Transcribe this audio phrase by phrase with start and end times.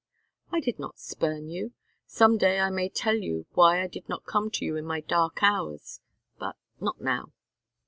[0.51, 1.73] "I did not spurn you.
[2.07, 5.01] Some day I may tell you why I did not come to you in my
[5.01, 6.01] dark hours,
[6.39, 7.33] but not now."